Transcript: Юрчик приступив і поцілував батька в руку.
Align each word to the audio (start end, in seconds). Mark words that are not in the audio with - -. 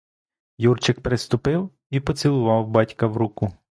Юрчик 0.57 1.01
приступив 1.01 1.69
і 1.89 1.99
поцілував 1.99 2.67
батька 2.67 3.07
в 3.07 3.17
руку. 3.17 3.51